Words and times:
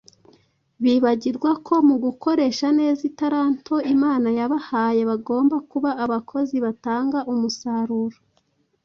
Bibagirwa 0.83 1.51
ko 1.65 1.75
mu 1.87 1.95
gukoresha 2.05 2.67
neza 2.79 3.01
itaranto 3.09 3.75
Imana 3.95 4.27
yabahaye 4.39 5.01
bagomba 5.11 5.55
kuba 5.71 5.89
abakozi 6.03 6.55
batanga 6.65 7.19
umusaruro 7.33 8.17